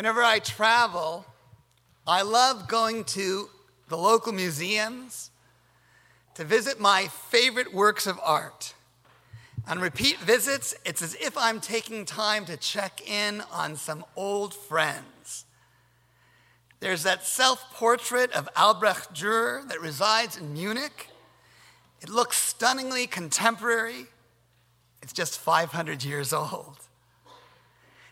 Whenever 0.00 0.22
I 0.22 0.38
travel, 0.38 1.26
I 2.06 2.22
love 2.22 2.68
going 2.68 3.04
to 3.04 3.50
the 3.88 3.98
local 3.98 4.32
museums 4.32 5.30
to 6.36 6.42
visit 6.42 6.80
my 6.80 7.08
favorite 7.08 7.74
works 7.74 8.06
of 8.06 8.18
art. 8.22 8.72
On 9.68 9.78
repeat 9.78 10.16
visits, 10.16 10.74
it's 10.86 11.02
as 11.02 11.16
if 11.16 11.36
I'm 11.36 11.60
taking 11.60 12.06
time 12.06 12.46
to 12.46 12.56
check 12.56 13.06
in 13.06 13.42
on 13.52 13.76
some 13.76 14.06
old 14.16 14.54
friends. 14.54 15.44
There's 16.78 17.02
that 17.02 17.26
self 17.26 17.70
portrait 17.74 18.32
of 18.32 18.48
Albrecht 18.56 19.12
Dürer 19.12 19.68
that 19.68 19.82
resides 19.82 20.38
in 20.38 20.54
Munich. 20.54 21.10
It 22.00 22.08
looks 22.08 22.38
stunningly 22.38 23.06
contemporary. 23.06 24.06
It's 25.02 25.12
just 25.12 25.38
500 25.38 26.02
years 26.02 26.32
old. 26.32 26.78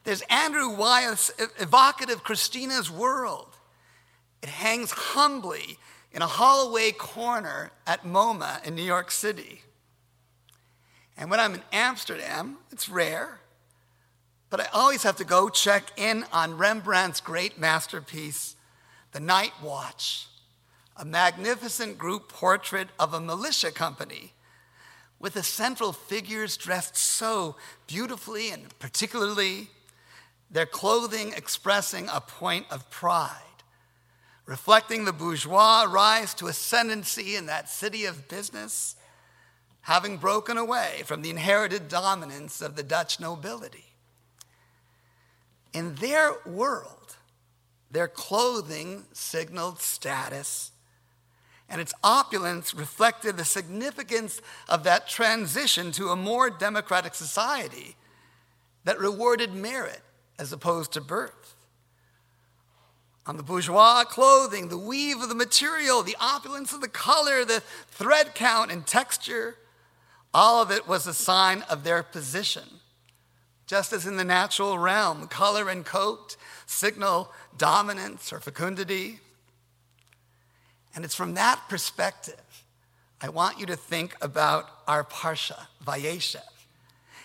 There's 0.04 0.22
Andrew 0.22 0.68
Wyeth's 0.70 1.30
evocative 1.59 2.23
Christina's 2.23 2.91
World. 2.91 3.56
It 4.42 4.48
hangs 4.48 4.90
humbly 4.90 5.78
in 6.12 6.23
a 6.23 6.27
Holloway 6.27 6.92
corner 6.92 7.73
at 7.86 8.04
MoMA 8.04 8.64
in 8.64 8.74
New 8.74 8.82
York 8.82 9.10
City. 9.10 9.62
And 11.16 11.30
when 11.30 11.40
I'm 11.40 11.54
in 11.54 11.62
Amsterdam, 11.73 12.59
it's 12.70 12.88
rare, 12.88 13.40
but 14.50 14.60
I 14.60 14.66
always 14.73 15.02
have 15.02 15.16
to 15.16 15.24
go 15.24 15.48
check 15.48 15.92
in 15.96 16.24
on 16.32 16.56
Rembrandt's 16.56 17.20
great 17.20 17.59
masterpiece, 17.59 18.56
The 19.12 19.20
Night 19.20 19.52
Watch, 19.62 20.28
a 20.96 21.04
magnificent 21.04 21.98
group 21.98 22.28
portrait 22.28 22.88
of 22.98 23.12
a 23.12 23.20
militia 23.20 23.73
company 23.73 24.32
with 25.18 25.34
the 25.34 25.42
central 25.42 25.92
figures 25.92 26.56
dressed 26.56 26.96
so 26.96 27.56
beautifully 27.87 28.51
and 28.51 28.78
particularly, 28.78 29.68
their 30.51 30.66
clothing 30.66 31.33
expressing 31.37 32.09
a 32.12 32.20
point 32.20 32.66
of 32.71 32.91
pride, 32.91 33.32
reflecting 34.46 35.05
the 35.05 35.13
bourgeois 35.13 35.87
rise 35.88 36.35
to 36.35 36.46
ascendancy 36.46 37.37
in 37.37 37.46
that 37.46 37.68
city 37.68 38.05
of 38.05 38.29
business 38.29 38.96
having 39.88 40.18
broken 40.18 40.59
away 40.59 41.02
from 41.07 41.23
the 41.23 41.30
inherited 41.30 41.88
dominance 41.88 42.60
of 42.60 42.77
the 42.77 42.82
Dutch 42.82 43.18
nobility. 43.18 43.87
In 45.73 45.95
their 45.95 46.32
world, 46.45 47.16
their 47.90 48.07
clothing 48.07 49.05
signaled 49.15 49.80
status, 49.80 50.73
and 51.71 51.80
its 51.80 51.95
opulence 52.05 52.74
reflected 52.74 53.38
the 53.38 53.46
significance 53.46 54.43
of 54.68 54.85
that 54.85 55.09
transition 55.09 55.90
to 55.93 56.09
a 56.09 56.16
more 56.16 56.51
democratic 56.51 57.15
society 57.15 57.96
that 58.85 58.99
rewarded 58.99 59.55
merit 59.55 60.02
as 60.38 60.52
opposed 60.52 60.92
to 60.92 61.00
birth. 61.00 61.54
On 63.26 63.36
the 63.36 63.42
bourgeois 63.42 64.04
clothing, 64.04 64.69
the 64.69 64.78
weave 64.78 65.20
of 65.20 65.28
the 65.28 65.34
material, 65.34 66.03
the 66.03 66.16
opulence 66.19 66.72
of 66.72 66.81
the 66.81 66.88
color, 66.88 67.44
the 67.44 67.62
thread 67.91 68.34
count 68.34 68.70
and 68.70 68.86
texture, 68.86 69.56
all 70.32 70.62
of 70.62 70.70
it 70.70 70.88
was 70.88 71.06
a 71.06 71.12
sign 71.12 71.62
of 71.69 71.84
their 71.84 72.03
position. 72.03 72.64
Just 73.66 73.92
as 73.92 74.06
in 74.06 74.16
the 74.16 74.25
natural 74.25 74.78
realm, 74.78 75.28
color 75.28 75.69
and 75.69 75.84
coat 75.84 76.36
signal 76.64 77.31
dominance 77.56 78.32
or 78.32 78.41
fecundity. 78.41 79.20
And 80.94 81.04
it's 81.04 81.14
from 81.14 81.34
that 81.34 81.62
perspective 81.69 82.64
I 83.20 83.28
want 83.31 83.59
you 83.59 83.66
to 83.66 83.76
think 83.76 84.16
about 84.22 84.70
our 84.86 85.03
Parsha, 85.03 85.66
Vayeshev, 85.84 86.41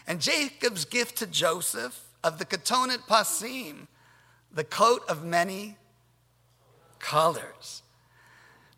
and 0.08 0.19
Jacob's 0.19 0.86
gift 0.86 1.17
to 1.19 1.28
Joseph 1.28 2.02
of 2.24 2.40
the 2.40 2.46
Ketonet 2.46 3.08
Pasim, 3.08 3.88
the 4.52 4.64
coat 4.64 5.04
of 5.10 5.24
many 5.24 5.78
colors. 7.00 7.84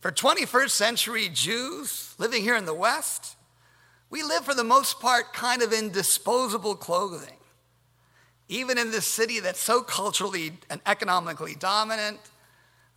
For 0.01 0.11
21st 0.11 0.69
century 0.69 1.29
Jews 1.31 2.15
living 2.17 2.43
here 2.43 2.55
in 2.55 2.65
the 2.65 2.73
West, 2.73 3.35
we 4.09 4.23
live, 4.23 4.45
for 4.45 4.53
the 4.53 4.63
most 4.63 4.99
part, 4.99 5.33
kind 5.33 5.61
of 5.61 5.73
in 5.73 5.89
disposable 5.89 6.75
clothing. 6.75 7.37
Even 8.47 8.77
in 8.77 8.91
this 8.91 9.05
city 9.05 9.39
that's 9.39 9.59
so 9.59 9.81
culturally 9.81 10.53
and 10.69 10.79
economically 10.85 11.55
dominant, 11.55 12.19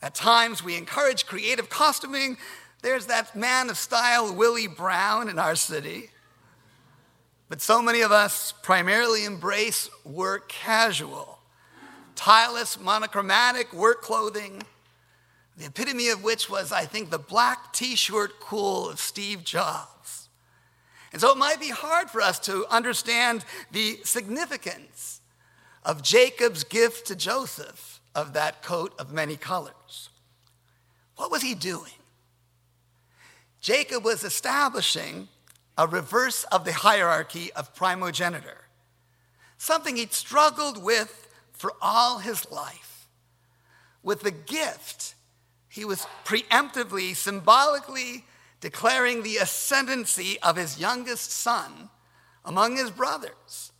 at 0.02 0.14
times 0.14 0.62
we 0.62 0.76
encourage 0.76 1.26
creative 1.26 1.70
costuming. 1.70 2.36
There's 2.82 3.06
that 3.06 3.34
man 3.34 3.70
of 3.70 3.78
style, 3.78 4.32
Willie 4.32 4.68
Brown, 4.68 5.28
in 5.28 5.38
our 5.38 5.56
city. 5.56 6.10
But 7.48 7.62
so 7.62 7.80
many 7.80 8.02
of 8.02 8.12
us 8.12 8.52
primarily 8.62 9.24
embrace 9.24 9.88
work 10.04 10.48
casual, 10.48 11.38
tireless, 12.14 12.78
monochromatic 12.78 13.72
work 13.72 14.02
clothing, 14.02 14.62
the 15.56 15.66
epitome 15.66 16.08
of 16.08 16.22
which 16.22 16.50
was, 16.50 16.72
I 16.72 16.84
think, 16.84 17.10
the 17.10 17.18
black 17.18 17.72
t 17.72 17.96
shirt 17.96 18.38
cool 18.40 18.90
of 18.90 19.00
Steve 19.00 19.44
Jobs. 19.44 20.28
And 21.12 21.20
so 21.20 21.32
it 21.32 21.38
might 21.38 21.58
be 21.58 21.70
hard 21.70 22.10
for 22.10 22.20
us 22.20 22.38
to 22.40 22.66
understand 22.70 23.44
the 23.72 23.98
significance 24.04 25.22
of 25.84 26.02
Jacob's 26.02 26.64
gift 26.64 27.06
to 27.06 27.16
Joseph 27.16 28.00
of 28.14 28.34
that 28.34 28.62
coat 28.62 28.92
of 28.98 29.10
many 29.10 29.36
colors. 29.36 30.10
What 31.16 31.30
was 31.30 31.40
he 31.40 31.54
doing? 31.54 31.92
Jacob 33.60 34.04
was 34.04 34.22
establishing 34.22 35.28
a 35.78 35.86
reverse 35.86 36.42
of 36.44 36.64
the 36.64 36.72
hierarchy 36.72 37.52
of 37.52 37.74
primogeniture, 37.74 38.66
something 39.56 39.96
he'd 39.96 40.12
struggled 40.12 40.82
with 40.82 41.28
for 41.52 41.72
all 41.80 42.18
his 42.18 42.50
life. 42.50 43.06
With 44.02 44.22
the 44.22 44.32
gift, 44.32 45.14
he 45.68 45.84
was 45.84 46.04
preemptively, 46.24 47.14
symbolically 47.14 48.24
declaring 48.60 49.22
the 49.22 49.36
ascendancy 49.36 50.38
of 50.40 50.56
his 50.56 50.80
youngest 50.80 51.30
son 51.30 51.90
among 52.44 52.76
his 52.76 52.90
brothers, 52.90 53.72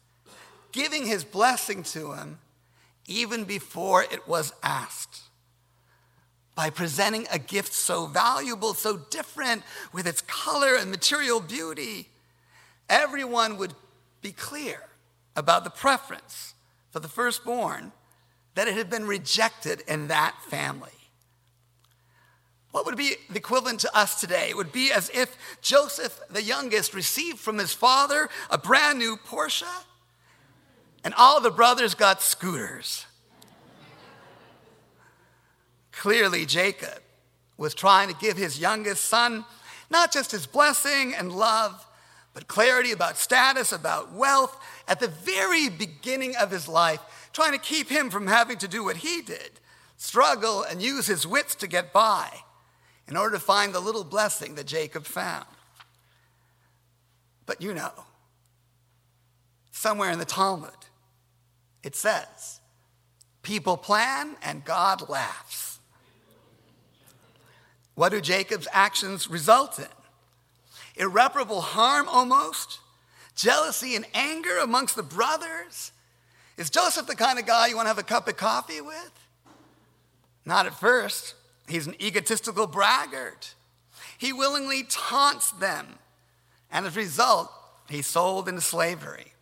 giving 0.70 1.04
his 1.04 1.25
blessing 1.25 1.82
to 1.82 2.12
him 2.12 2.38
even 3.06 3.42
before 3.42 4.04
it 4.04 4.28
was 4.28 4.53
asked. 4.62 5.22
By 6.58 6.70
presenting 6.70 7.28
a 7.30 7.38
gift 7.38 7.72
so 7.72 8.06
valuable, 8.06 8.74
so 8.74 8.96
different 8.96 9.62
with 9.92 10.08
its 10.08 10.22
color 10.22 10.74
and 10.74 10.91
material 10.91 11.38
beauty, 11.38 12.08
everyone 12.88 13.58
would 13.58 13.74
be 14.22 14.32
clear 14.32 14.80
about 15.36 15.62
the 15.62 15.70
preference 15.70 16.54
for 16.91 16.98
the 16.98 17.06
firstborn 17.06 17.92
that 18.56 18.66
it 18.66 18.74
had 18.74 18.91
been 18.91 19.06
rejected 19.06 19.84
in 19.86 20.08
that 20.08 20.34
family. 20.50 20.91
What 22.72 22.86
would 22.86 22.97
be 22.97 23.14
the 23.30 23.38
equivalent 23.38 23.78
to 23.82 23.97
us 23.97 24.20
today? 24.20 24.48
It 24.50 24.56
would 24.56 24.72
be 24.72 24.91
as 24.91 25.10
if 25.10 25.36
Joseph, 25.62 26.20
the 26.28 26.42
youngest, 26.42 26.92
received 26.92 27.38
from 27.38 27.58
his 27.58 27.72
father 27.72 28.28
a 28.50 28.58
brand 28.58 28.98
new 28.98 29.16
Porsche, 29.16 29.62
and 31.04 31.14
all 31.14 31.41
the 31.41 31.52
brothers 31.52 31.94
got 31.94 32.20
scooters. 32.20 33.06
Clearly, 35.98 36.47
Jacob 36.47 37.03
was 37.56 37.75
trying 37.75 38.09
to 38.09 38.14
give 38.20 38.36
his 38.36 38.60
youngest 38.60 39.04
son 39.06 39.44
not 39.91 40.12
just 40.12 40.31
his 40.31 40.47
blessing 40.47 41.12
and 41.12 41.32
love, 41.32 41.84
but 42.34 42.47
clarity 42.47 42.92
about 42.92 43.19
status, 43.19 43.72
about 43.72 44.12
wealth 44.12 44.56
at 44.86 45.00
the 45.00 45.09
very 45.09 45.69
beginning 45.69 46.36
of 46.36 46.53
his 46.53 46.69
life, 46.69 47.00
trying 47.32 47.50
to 47.50 47.59
keep 47.59 47.88
him 47.88 48.10
from 48.10 48.28
having 48.28 48.59
to 48.59 48.69
do 48.69 48.84
what 48.84 48.98
he 48.98 49.22
did 49.22 49.50
struggle 49.97 50.62
and 50.62 50.81
use 50.81 51.09
his 51.09 51.26
wits 51.26 51.56
to 51.56 51.66
get 51.66 51.92
by 51.92 52.30
in 53.09 53.16
order 53.16 53.34
to 53.34 53.42
find 53.42 53.75
the 53.75 53.80
little 53.80 54.04
blessing 54.04 54.54
that 54.54 54.66
Jacob 54.69 55.04
found. 55.04 55.47
But 57.44 57.60
you 57.60 57.75
know, 57.75 57.91
somewhere 59.72 60.12
in 60.12 60.20
the 60.20 60.25
Talmud, 60.25 60.70
it 61.83 61.97
says, 61.97 62.60
people 63.42 63.77
plan 63.77 64.36
and 64.45 64.65
God 64.65 65.09
laughs. 65.09 65.78
What 67.98 68.12
do 68.12 68.21
Jacob's 68.21 68.68
actions 68.71 69.28
result 69.28 69.80
in? 69.80 69.89
Irreparable 70.95 71.60
harm 71.60 72.09
almost? 72.09 72.78
Jealousy 73.34 73.97
and 73.97 74.06
anger 74.15 74.59
amongst 74.59 74.95
the 74.95 75.03
brothers? 75.03 75.91
Is 76.56 76.71
Joseph 76.71 77.09
the 77.09 77.16
kind 77.16 77.41
of 77.41 77.47
guy 77.47 77.66
you 77.66 77.74
want 77.74 77.86
to 77.86 77.89
have 77.89 77.98
a 77.98 78.04
cup 78.04 78.28
of 78.28 78.36
coffee 78.36 78.80
with? 78.80 79.10
Not 80.45 80.66
at 80.66 80.78
first. 80.78 81.34
He's 81.66 81.89
an 81.89 82.00
egotistical 82.00 82.68
braggart. 82.68 83.56
He 84.16 84.33
willingly 84.33 84.84
taunts 84.89 85.50
them, 85.50 85.98
and 86.71 86.86
as 86.86 86.97
a 86.97 87.00
result, 87.00 87.50
he's 87.91 88.06
sold 88.06 88.48
into 88.48 88.60
slavery. 88.60 89.33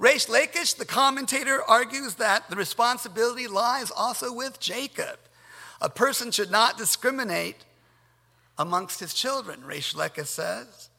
Reish 0.00 0.28
Lakish, 0.28 0.76
the 0.76 0.84
commentator, 0.84 1.62
argues 1.62 2.16
that 2.16 2.50
the 2.50 2.56
responsibility 2.56 3.46
lies 3.46 3.92
also 3.92 4.32
with 4.32 4.58
Jacob. 4.58 5.20
A 5.80 5.88
person 5.88 6.32
should 6.32 6.50
not 6.50 6.76
discriminate 6.76 7.64
amongst 8.58 9.00
his 9.00 9.14
children, 9.14 9.62
Reish 9.62 9.94
Lakish 9.94 10.26
says. 10.26 10.90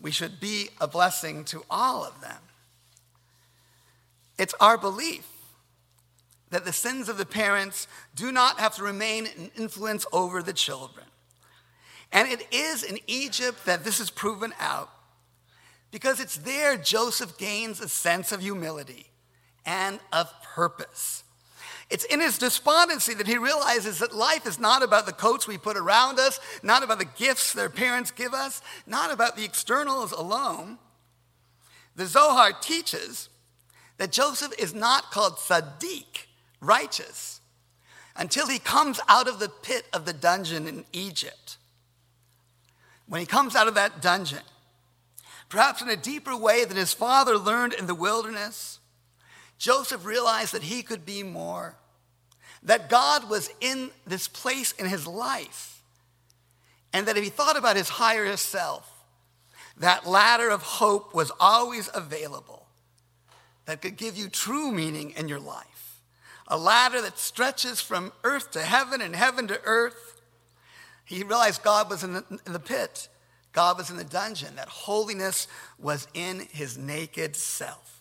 We 0.00 0.10
should 0.10 0.40
be 0.40 0.68
a 0.80 0.86
blessing 0.86 1.44
to 1.46 1.64
all 1.70 2.04
of 2.04 2.20
them. 2.20 2.38
It's 4.38 4.54
our 4.60 4.76
belief 4.76 5.26
that 6.50 6.64
the 6.64 6.72
sins 6.72 7.08
of 7.08 7.18
the 7.18 7.26
parents 7.26 7.88
do 8.14 8.30
not 8.30 8.60
have 8.60 8.76
to 8.76 8.82
remain 8.82 9.26
an 9.26 9.50
influence 9.56 10.06
over 10.12 10.42
the 10.42 10.52
children. 10.52 11.06
And 12.12 12.28
it 12.28 12.46
is 12.52 12.82
in 12.82 12.98
Egypt 13.06 13.64
that 13.64 13.84
this 13.84 13.98
is 13.98 14.10
proven 14.10 14.52
out 14.60 14.90
because 15.90 16.20
it's 16.20 16.36
there 16.36 16.76
Joseph 16.76 17.38
gains 17.38 17.80
a 17.80 17.88
sense 17.88 18.30
of 18.32 18.40
humility 18.40 19.06
and 19.64 19.98
of 20.12 20.32
purpose. 20.42 21.24
It's 21.88 22.04
in 22.04 22.20
his 22.20 22.38
despondency 22.38 23.14
that 23.14 23.28
he 23.28 23.38
realizes 23.38 24.00
that 24.00 24.14
life 24.14 24.46
is 24.46 24.58
not 24.58 24.82
about 24.82 25.06
the 25.06 25.12
coats 25.12 25.46
we 25.46 25.56
put 25.56 25.76
around 25.76 26.18
us, 26.18 26.40
not 26.62 26.82
about 26.82 26.98
the 26.98 27.04
gifts 27.04 27.52
their 27.52 27.70
parents 27.70 28.10
give 28.10 28.34
us, 28.34 28.60
not 28.86 29.12
about 29.12 29.36
the 29.36 29.44
externals 29.44 30.10
alone. 30.10 30.78
The 31.94 32.06
Zohar 32.06 32.52
teaches 32.52 33.28
that 33.98 34.12
Joseph 34.12 34.52
is 34.58 34.74
not 34.74 35.12
called 35.12 35.36
Tzadik, 35.36 36.26
righteous, 36.60 37.40
until 38.16 38.48
he 38.48 38.58
comes 38.58 39.00
out 39.08 39.28
of 39.28 39.38
the 39.38 39.48
pit 39.48 39.86
of 39.92 40.04
the 40.06 40.12
dungeon 40.12 40.66
in 40.66 40.84
Egypt. 40.92 41.56
When 43.06 43.20
he 43.20 43.26
comes 43.26 43.54
out 43.54 43.68
of 43.68 43.74
that 43.74 44.02
dungeon, 44.02 44.42
perhaps 45.48 45.80
in 45.80 45.88
a 45.88 45.96
deeper 45.96 46.36
way 46.36 46.64
than 46.64 46.76
his 46.76 46.92
father 46.92 47.38
learned 47.38 47.72
in 47.74 47.86
the 47.86 47.94
wilderness, 47.94 48.80
Joseph 49.58 50.04
realized 50.04 50.52
that 50.52 50.62
he 50.62 50.82
could 50.82 51.04
be 51.06 51.22
more, 51.22 51.76
that 52.62 52.88
God 52.88 53.28
was 53.30 53.50
in 53.60 53.90
this 54.06 54.28
place 54.28 54.72
in 54.72 54.86
his 54.86 55.06
life, 55.06 55.82
and 56.92 57.06
that 57.06 57.16
if 57.16 57.24
he 57.24 57.30
thought 57.30 57.56
about 57.56 57.76
his 57.76 57.88
higher 57.88 58.36
self, 58.36 58.90
that 59.78 60.06
ladder 60.06 60.48
of 60.48 60.62
hope 60.62 61.14
was 61.14 61.30
always 61.38 61.90
available 61.94 62.66
that 63.66 63.82
could 63.82 63.96
give 63.96 64.16
you 64.16 64.28
true 64.28 64.72
meaning 64.72 65.12
in 65.16 65.28
your 65.28 65.40
life. 65.40 66.00
A 66.48 66.56
ladder 66.56 67.02
that 67.02 67.18
stretches 67.18 67.80
from 67.80 68.12
earth 68.24 68.52
to 68.52 68.62
heaven 68.62 69.00
and 69.00 69.14
heaven 69.14 69.48
to 69.48 69.60
earth. 69.64 70.22
He 71.04 71.22
realized 71.22 71.62
God 71.62 71.90
was 71.90 72.02
in 72.02 72.14
the, 72.14 72.24
in 72.46 72.52
the 72.52 72.60
pit, 72.60 73.08
God 73.52 73.76
was 73.76 73.90
in 73.90 73.96
the 73.96 74.04
dungeon, 74.04 74.56
that 74.56 74.68
holiness 74.68 75.48
was 75.78 76.06
in 76.14 76.46
his 76.50 76.78
naked 76.78 77.36
self. 77.36 77.95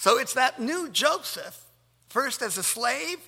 So 0.00 0.16
it's 0.16 0.32
that 0.32 0.58
new 0.58 0.88
Joseph, 0.88 1.62
first 2.08 2.40
as 2.40 2.56
a 2.56 2.62
slave, 2.62 3.18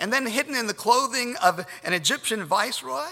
and 0.00 0.10
then 0.10 0.24
hidden 0.24 0.54
in 0.54 0.66
the 0.66 0.72
clothing 0.72 1.36
of 1.44 1.66
an 1.84 1.92
Egyptian 1.92 2.42
viceroy, 2.42 3.10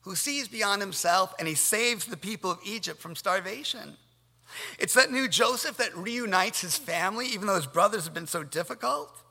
who 0.00 0.16
sees 0.16 0.48
beyond 0.48 0.82
himself 0.82 1.32
and 1.38 1.46
he 1.46 1.54
saves 1.54 2.06
the 2.06 2.16
people 2.16 2.50
of 2.50 2.58
Egypt 2.66 3.00
from 3.00 3.14
starvation. 3.14 3.96
It's 4.80 4.94
that 4.94 5.12
new 5.12 5.28
Joseph 5.28 5.76
that 5.76 5.96
reunites 5.96 6.60
his 6.60 6.76
family, 6.76 7.28
even 7.28 7.46
though 7.46 7.54
his 7.54 7.68
brothers 7.68 8.04
have 8.04 8.14
been 8.14 8.26
so 8.26 8.42
difficult. 8.42 9.22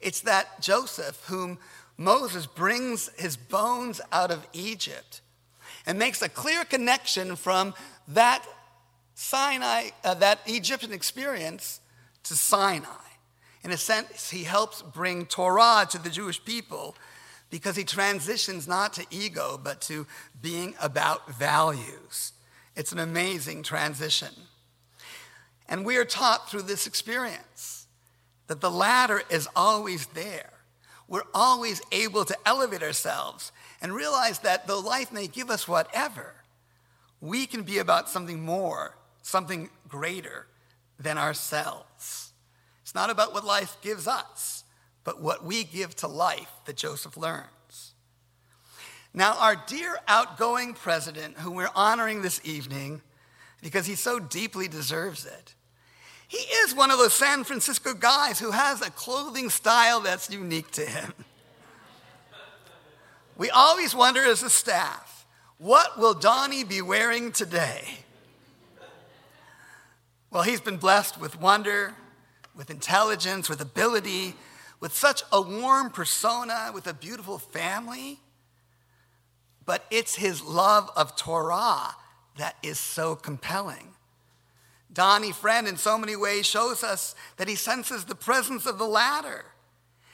It's 0.00 0.22
that 0.22 0.62
Joseph 0.62 1.22
whom 1.26 1.58
Moses 1.98 2.46
brings 2.46 3.10
his 3.18 3.36
bones 3.36 4.00
out 4.10 4.30
of 4.30 4.46
Egypt 4.54 5.20
and 5.84 5.98
makes 5.98 6.22
a 6.22 6.30
clear 6.30 6.64
connection 6.64 7.36
from 7.36 7.74
that 8.08 8.42
Sinai, 9.14 9.90
uh, 10.04 10.14
that 10.14 10.40
Egyptian 10.46 10.92
experience 10.92 11.80
to 12.24 12.34
Sinai. 12.34 12.86
In 13.64 13.70
a 13.70 13.76
sense, 13.76 14.30
he 14.30 14.44
helps 14.44 14.82
bring 14.82 15.26
Torah 15.26 15.86
to 15.90 15.98
the 15.98 16.10
Jewish 16.10 16.44
people 16.44 16.96
because 17.50 17.76
he 17.76 17.84
transitions 17.84 18.66
not 18.66 18.94
to 18.94 19.06
ego, 19.10 19.60
but 19.62 19.80
to 19.82 20.06
being 20.40 20.74
about 20.80 21.30
values. 21.32 22.32
It's 22.74 22.92
an 22.92 22.98
amazing 22.98 23.62
transition. 23.62 24.34
And 25.68 25.84
we 25.84 25.96
are 25.96 26.04
taught 26.04 26.50
through 26.50 26.62
this 26.62 26.86
experience 26.86 27.86
that 28.46 28.60
the 28.60 28.70
ladder 28.70 29.22
is 29.30 29.48
always 29.54 30.06
there. 30.06 30.50
We're 31.06 31.22
always 31.34 31.82
able 31.92 32.24
to 32.24 32.36
elevate 32.46 32.82
ourselves 32.82 33.52
and 33.80 33.92
realize 33.94 34.40
that 34.40 34.66
though 34.66 34.80
life 34.80 35.12
may 35.12 35.26
give 35.26 35.50
us 35.50 35.68
whatever, 35.68 36.34
we 37.20 37.46
can 37.46 37.62
be 37.62 37.78
about 37.78 38.08
something 38.08 38.42
more, 38.42 38.96
something 39.22 39.70
greater 39.88 40.46
than 40.98 41.18
ourselves. 41.18 42.32
It's 42.82 42.94
not 42.94 43.10
about 43.10 43.32
what 43.32 43.44
life 43.44 43.76
gives 43.80 44.06
us, 44.06 44.64
but 45.04 45.20
what 45.20 45.44
we 45.44 45.64
give 45.64 45.96
to 45.96 46.08
life 46.08 46.50
that 46.66 46.76
Joseph 46.76 47.16
learns. 47.16 47.94
Now, 49.14 49.36
our 49.38 49.56
dear 49.66 49.98
outgoing 50.08 50.74
president, 50.74 51.38
whom 51.38 51.54
we're 51.54 51.68
honoring 51.74 52.22
this 52.22 52.40
evening 52.44 53.02
because 53.62 53.86
he 53.86 53.94
so 53.94 54.18
deeply 54.18 54.68
deserves 54.68 55.26
it, 55.26 55.54
he 56.28 56.38
is 56.38 56.74
one 56.74 56.90
of 56.90 56.98
those 56.98 57.12
San 57.12 57.44
Francisco 57.44 57.92
guys 57.92 58.38
who 58.38 58.52
has 58.52 58.80
a 58.80 58.90
clothing 58.90 59.50
style 59.50 60.00
that's 60.00 60.30
unique 60.30 60.70
to 60.72 60.82
him. 60.82 61.12
We 63.36 63.50
always 63.50 63.94
wonder 63.94 64.24
as 64.24 64.42
a 64.42 64.50
staff, 64.50 65.26
what 65.58 65.98
will 65.98 66.14
Donnie 66.14 66.64
be 66.64 66.80
wearing 66.80 67.32
today? 67.32 67.98
Well, 70.32 70.42
he's 70.42 70.60
been 70.60 70.78
blessed 70.78 71.20
with 71.20 71.40
wonder, 71.40 71.94
with 72.56 72.70
intelligence, 72.70 73.48
with 73.48 73.60
ability, 73.60 74.34
with 74.80 74.92
such 74.92 75.22
a 75.30 75.40
warm 75.40 75.90
persona, 75.90 76.72
with 76.74 76.88
a 76.88 76.94
beautiful 76.94 77.38
family 77.38 78.18
but 79.64 79.84
it's 79.90 80.16
his 80.16 80.42
love 80.42 80.90
of 80.96 81.16
Torah 81.16 81.94
that 82.38 82.56
is 82.62 82.78
so 82.78 83.14
compelling. 83.14 83.88
Donnie 84.92 85.32
Friend, 85.32 85.66
in 85.66 85.76
so 85.76 85.96
many 85.96 86.16
ways, 86.16 86.46
shows 86.46 86.82
us 86.84 87.14
that 87.36 87.48
he 87.48 87.54
senses 87.54 88.04
the 88.04 88.14
presence 88.14 88.66
of 88.66 88.78
the 88.78 88.86
ladder. 88.86 89.44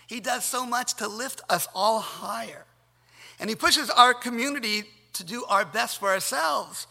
He 0.06 0.20
does 0.20 0.44
so 0.44 0.64
much 0.64 0.94
to 0.94 1.08
lift 1.08 1.40
us 1.48 1.66
all 1.74 2.00
higher. 2.00 2.64
And 3.40 3.50
he 3.50 3.56
pushes 3.56 3.90
our 3.90 4.14
community 4.14 4.84
to 5.14 5.24
do 5.24 5.44
our 5.48 5.64
best 5.64 5.98
for 5.98 6.10
ourselves, 6.10 6.86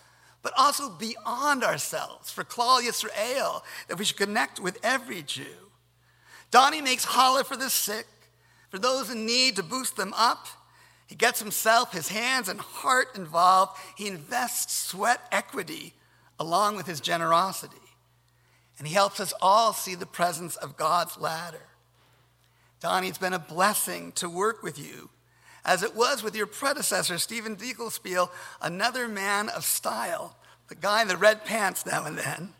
but 0.48 0.54
also 0.56 0.90
beyond 0.90 1.62
ourselves, 1.62 2.32
for 2.32 2.46
Klal 2.46 2.82
Yisrael, 2.82 3.64
that 3.90 4.00
we 4.00 4.06
should 4.06 4.16
connect 4.16 4.62
with 4.62 4.80
every 4.82 5.22
Jew. 5.22 5.44
Donnie 6.52 6.80
makes 6.80 7.06
challah 7.06 7.46
for 7.46 7.58
the 7.58 7.70
sick, 7.70 8.08
for 8.70 8.80
those 8.80 9.10
in 9.10 9.26
need 9.26 9.58
to 9.58 9.64
boost 9.64 9.98
them 9.98 10.14
up, 10.16 10.48
he 11.06 11.16
gets 11.16 11.42
himself, 11.42 11.92
his 11.92 12.08
hands, 12.08 12.48
and 12.48 12.62
heart 12.62 13.10
involved. 13.14 13.78
He 13.98 14.08
invests 14.08 14.74
sweat 14.74 15.20
equity 15.34 15.94
along 16.40 16.78
with 16.78 16.86
his 16.86 17.02
generosity. 17.02 17.76
And 18.80 18.88
he 18.88 18.94
helps 18.94 19.20
us 19.20 19.34
all 19.42 19.74
see 19.74 19.96
the 19.96 20.06
presence 20.06 20.56
of 20.56 20.78
God's 20.78 21.18
ladder. 21.18 21.68
Donnie, 22.80 23.10
it's 23.10 23.18
been 23.18 23.34
a 23.34 23.40
blessing 23.40 24.14
to 24.14 24.30
work 24.30 24.64
with 24.64 24.80
you, 24.80 25.10
as 25.68 25.84
it 25.84 25.94
was 25.94 26.24
with 26.24 26.34
your 26.34 26.48
predecessor, 26.48 27.18
Stephen 27.18 27.58
Diegelspiel, 27.58 28.30
another 28.62 29.10
man 29.10 29.50
of 29.50 29.66
style, 29.66 30.37
the 30.68 30.76
guy 30.76 31.02
in 31.02 31.08
the 31.08 31.18
red 31.18 31.46
pants 31.46 31.86
now 31.86 32.06
and 32.06 32.18
then. 32.18 32.54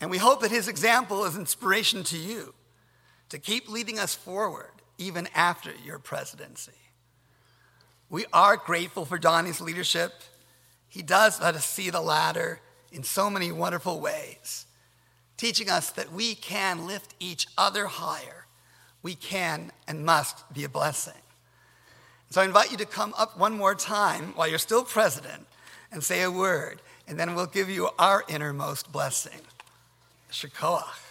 And 0.00 0.10
we 0.10 0.18
hope 0.18 0.40
that 0.40 0.50
his 0.50 0.68
example 0.68 1.24
is 1.24 1.36
inspiration 1.36 2.04
to 2.04 2.16
you 2.16 2.54
to 3.28 3.38
keep 3.38 3.68
leading 3.68 3.98
us 3.98 4.14
forward 4.14 4.70
even 4.96 5.28
after 5.34 5.72
your 5.84 5.98
presidency. 5.98 6.72
We 8.10 8.24
are 8.32 8.56
grateful 8.56 9.04
for 9.04 9.18
Donnie's 9.18 9.60
leadership. 9.60 10.12
He 10.88 11.02
does 11.02 11.40
let 11.40 11.54
us 11.54 11.66
see 11.66 11.90
the 11.90 12.00
ladder 12.00 12.60
in 12.90 13.02
so 13.02 13.28
many 13.28 13.52
wonderful 13.52 14.00
ways, 14.00 14.66
teaching 15.36 15.68
us 15.68 15.90
that 15.90 16.12
we 16.12 16.34
can 16.34 16.86
lift 16.86 17.14
each 17.20 17.46
other 17.58 17.86
higher. 17.86 18.46
We 19.02 19.14
can 19.14 19.72
and 19.86 20.06
must 20.06 20.52
be 20.54 20.64
a 20.64 20.68
blessing. 20.68 21.12
So 22.30 22.40
I 22.40 22.44
invite 22.44 22.70
you 22.70 22.78
to 22.78 22.86
come 22.86 23.14
up 23.16 23.38
one 23.38 23.56
more 23.56 23.74
time 23.74 24.32
while 24.36 24.48
you're 24.48 24.58
still 24.58 24.84
president 24.84 25.46
and 25.90 26.02
say 26.02 26.22
a 26.22 26.30
word, 26.30 26.80
and 27.06 27.18
then 27.18 27.34
we'll 27.34 27.46
give 27.46 27.68
you 27.70 27.88
our 27.98 28.24
innermost 28.28 28.92
blessing. 28.92 29.40
Shakoach. 30.30 31.07